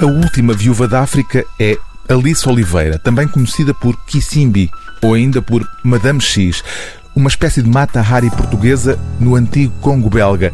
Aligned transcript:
A 0.00 0.06
última 0.06 0.54
viúva 0.54 0.86
da 0.86 1.00
África 1.00 1.44
é 1.58 1.76
Alice 2.08 2.48
Oliveira, 2.48 3.00
também 3.00 3.26
conhecida 3.26 3.74
por 3.74 3.96
Kissimbi 4.06 4.70
ou 5.02 5.14
ainda 5.14 5.42
por 5.42 5.68
Madame 5.82 6.20
X, 6.20 6.62
uma 7.16 7.28
espécie 7.28 7.60
de 7.62 7.68
mata-hari 7.68 8.30
portuguesa 8.30 8.96
no 9.18 9.34
antigo 9.34 9.72
Congo 9.80 10.08
belga, 10.08 10.52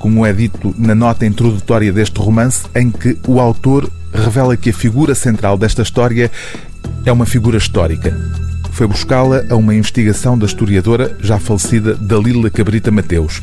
como 0.00 0.26
é 0.26 0.32
dito 0.32 0.74
na 0.76 0.92
nota 0.92 1.24
introdutória 1.24 1.92
deste 1.92 2.18
romance, 2.18 2.66
em 2.74 2.90
que 2.90 3.16
o 3.28 3.38
autor 3.38 3.88
revela 4.12 4.56
que 4.56 4.70
a 4.70 4.74
figura 4.74 5.14
central 5.14 5.56
desta 5.56 5.82
história 5.82 6.28
é 7.06 7.12
uma 7.12 7.26
figura 7.26 7.58
histórica 7.58 8.12
foi 8.80 8.86
buscá-la 8.86 9.44
a 9.50 9.56
uma 9.56 9.74
investigação 9.74 10.38
da 10.38 10.46
historiadora 10.46 11.14
já 11.20 11.38
falecida 11.38 11.94
Dalila 11.96 12.48
Cabrita 12.48 12.90
Mateus. 12.90 13.42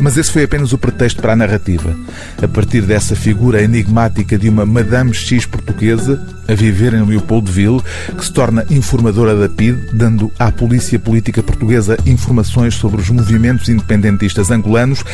Mas 0.00 0.18
esse 0.18 0.32
foi 0.32 0.42
apenas 0.42 0.72
o 0.72 0.78
pretexto 0.78 1.22
para 1.22 1.32
a 1.32 1.36
narrativa. 1.36 1.94
A 2.42 2.48
partir 2.48 2.80
dessa 2.80 3.14
figura 3.14 3.62
enigmática 3.62 4.36
de 4.36 4.48
uma 4.48 4.66
Madame 4.66 5.14
X 5.14 5.46
portuguesa, 5.46 6.20
a 6.48 6.54
viver 6.54 6.92
em 6.92 7.06
Leopoldville, 7.06 7.80
que 8.18 8.24
se 8.24 8.32
torna 8.32 8.66
informadora 8.68 9.36
da 9.36 9.48
PID, 9.48 9.78
dando 9.92 10.32
à 10.40 10.50
polícia 10.50 10.98
política 10.98 11.40
portuguesa 11.40 11.96
informações 12.04 12.74
sobre 12.74 13.00
os 13.00 13.08
movimentos 13.08 13.68
independentistas 13.68 14.50
angolanos, 14.50 15.04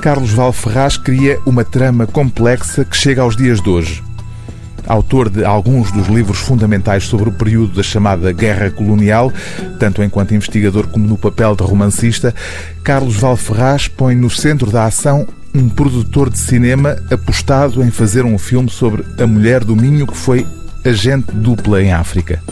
Carlos 0.00 0.32
Val 0.32 0.52
Ferraz 0.52 0.96
cria 0.96 1.38
uma 1.46 1.64
trama 1.64 2.04
complexa 2.04 2.84
que 2.84 2.96
chega 2.96 3.22
aos 3.22 3.36
dias 3.36 3.62
de 3.62 3.70
hoje 3.70 4.02
autor 4.86 5.28
de 5.30 5.44
alguns 5.44 5.90
dos 5.92 6.08
livros 6.08 6.38
fundamentais 6.38 7.04
sobre 7.04 7.28
o 7.28 7.32
período 7.32 7.74
da 7.74 7.82
chamada 7.82 8.32
Guerra 8.32 8.70
Colonial, 8.70 9.32
tanto 9.78 10.02
enquanto 10.02 10.34
investigador 10.34 10.86
como 10.86 11.06
no 11.06 11.16
papel 11.16 11.54
de 11.54 11.62
romancista, 11.62 12.34
Carlos 12.82 13.16
Valferraz 13.16 13.88
põe 13.88 14.14
no 14.14 14.30
centro 14.30 14.70
da 14.70 14.84
ação 14.84 15.26
um 15.54 15.68
produtor 15.68 16.28
de 16.30 16.38
cinema 16.38 16.96
apostado 17.10 17.82
em 17.82 17.90
fazer 17.90 18.24
um 18.24 18.36
filme 18.36 18.68
sobre 18.68 19.04
a 19.18 19.26
mulher 19.26 19.62
do 19.62 19.76
Minho 19.76 20.06
que 20.06 20.16
foi 20.16 20.46
agente 20.84 21.32
dupla 21.32 21.82
em 21.82 21.92
África. 21.92 22.42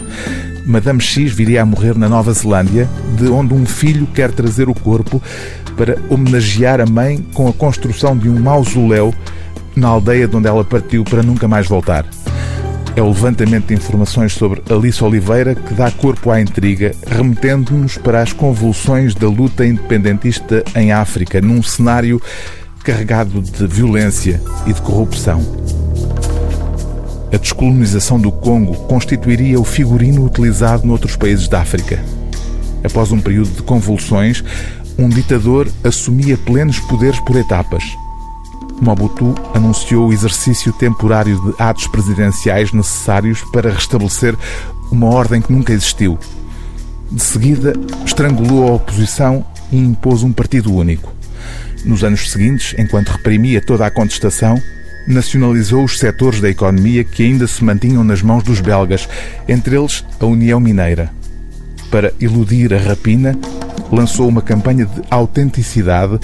Madame 0.65 1.01
X 1.01 1.33
viria 1.33 1.63
a 1.63 1.67
morrer 1.67 1.99
na 1.99 2.09
Nova 2.09 2.33
Zelândia, 2.33 2.89
de 3.17 3.27
onde 3.27 3.53
um 3.53 3.67
filho 3.67 4.07
quer 4.07 4.31
trazer 4.31 4.69
o 4.69 4.75
corpo 4.75 5.21
para 5.77 5.99
homenagear 6.09 6.81
a 6.81 6.87
mãe 6.87 7.19
com 7.35 7.49
a 7.49 7.53
construção 7.53 8.17
de 8.17 8.29
um 8.29 8.39
mausoléu 8.39 9.13
na 9.75 9.89
aldeia 9.89 10.29
de 10.29 10.37
onde 10.37 10.49
ela 10.49 10.65
partiu 10.65 11.05
para 11.05 11.23
nunca 11.23 11.49
mais 11.49 11.67
voltar. 11.67 12.05
É 12.95 13.01
o 13.01 13.09
levantamento 13.09 13.69
de 13.69 13.75
informações 13.75 14.35
sobre 14.35 14.63
Alice 14.71 15.03
Oliveira 15.03 15.55
que 15.55 15.73
dá 15.73 15.91
corpo 15.91 16.31
à 16.31 16.41
intriga, 16.41 16.95
remetendo-nos 17.07 17.97
para 17.97 18.21
as 18.21 18.35
convulsões 18.35 19.15
da 19.15 19.27
luta 19.29 19.65
independentista 19.65 20.63
em 20.77 20.93
África, 20.93 21.41
num 21.41 21.63
cenário 21.63 22.21
carregado 22.85 23.41
de 23.41 23.67
violência 23.67 24.43
e 24.67 24.75
de 24.75 24.83
corrupção. 24.83 25.41
A 27.33 27.39
descolonização 27.39 28.21
do 28.21 28.31
Congo 28.31 28.75
constituiria 28.87 29.59
o 29.59 29.65
figurino 29.65 30.27
utilizado 30.27 30.87
noutros 30.87 31.17
países 31.17 31.49
da 31.49 31.63
África. 31.63 31.99
Após 32.85 33.11
um 33.11 33.21
período 33.21 33.53
de 33.53 33.63
convulsões, 33.63 34.45
um 34.99 35.09
ditador 35.09 35.67
assumia 35.83 36.37
plenos 36.37 36.79
poderes 36.81 37.21
por 37.21 37.37
etapas 37.37 37.85
Mobutu 38.83 39.33
anunciou 39.55 40.09
o 40.09 40.13
exercício 40.13 40.73
temporário 40.73 41.41
de 41.41 41.55
atos 41.63 41.87
presidenciais 41.87 42.73
necessários 42.73 43.41
para 43.53 43.71
restabelecer 43.71 44.37
uma 44.91 45.07
ordem 45.07 45.41
que 45.41 45.53
nunca 45.53 45.73
existiu. 45.73 46.19
De 47.09 47.23
seguida, 47.23 47.75
estrangulou 48.05 48.69
a 48.69 48.73
oposição 48.73 49.47
e 49.71 49.79
impôs 49.79 50.25
um 50.25 50.33
partido 50.33 50.75
único. 50.75 51.13
Nos 51.85 52.03
anos 52.03 52.29
seguintes, 52.31 52.75
enquanto 52.77 53.11
reprimia 53.11 53.65
toda 53.65 53.87
a 53.87 53.91
contestação, 53.91 54.61
nacionalizou 55.07 55.85
os 55.85 55.99
setores 55.99 56.41
da 56.41 56.51
economia 56.51 57.05
que 57.05 57.23
ainda 57.23 57.47
se 57.47 57.63
mantinham 57.63 58.03
nas 58.03 58.21
mãos 58.21 58.43
dos 58.43 58.61
belgas, 58.61 59.09
entre 59.49 59.77
eles 59.77 60.05
a 60.19 60.27
União 60.27 60.59
Mineira. 60.59 61.09
Para 61.89 62.13
iludir 62.19 62.75
a 62.75 62.79
rapina, 62.79 63.39
lançou 63.93 64.27
uma 64.27 64.41
campanha 64.41 64.87
de 64.87 65.03
autenticidade 65.11 66.19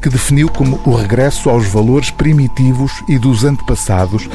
que 0.00 0.10
definiu 0.10 0.48
como 0.48 0.78
o 0.84 0.94
regresso 0.94 1.48
aos 1.48 1.66
valores 1.66 2.10
primitivos 2.10 2.92
e 3.08 3.18
dos 3.18 3.44
antepassados, 3.44 4.28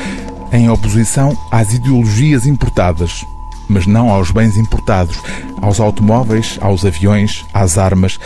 em 0.52 0.70
oposição 0.70 1.38
às 1.52 1.72
ideologias 1.72 2.48
importadas, 2.48 3.24
mas 3.70 3.86
não 3.86 4.10
aos 4.10 4.32
bens 4.32 4.58
importados, 4.58 5.22
aos 5.62 5.80
automóveis, 5.80 6.58
aos 6.60 6.84
aviões, 6.84 7.46
às 7.54 7.78
armas, 7.78 8.20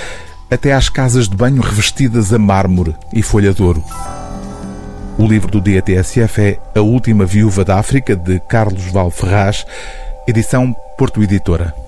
até 0.50 0.74
às 0.74 0.88
casas 0.88 1.28
de 1.28 1.36
banho 1.36 1.62
revestidas 1.62 2.32
a 2.32 2.40
mármore 2.40 2.96
e 3.12 3.22
folha 3.22 3.54
de 3.54 3.62
ouro. 3.62 3.84
O 5.18 5.28
livro 5.28 5.52
do 5.52 5.62
dia 5.62 5.82
TSF 5.82 6.42
é 6.42 6.60
A 6.76 6.82
Última 6.82 7.26
Viúva 7.26 7.64
da 7.66 7.78
África, 7.78 8.16
de 8.16 8.40
Carlos 8.40 8.86
Val 8.86 9.12
Ferraz, 9.12 9.66
edição 10.26 10.74
Porto 10.98 11.22
Editora. 11.22 11.83